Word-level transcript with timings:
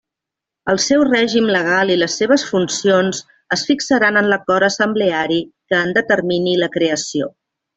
El 0.71 0.79
seu 0.85 1.01
règim 1.07 1.49
legal 1.55 1.91
i 1.95 1.97
les 2.03 2.15
seves 2.21 2.45
funcions 2.53 3.21
es 3.57 3.67
fixaran 3.69 4.19
en 4.23 4.31
l'acord 4.33 4.69
assembleari 4.71 5.41
que 5.51 5.83
en 5.87 5.97
determini 6.01 6.57
la 6.65 6.75
creació. 6.79 7.31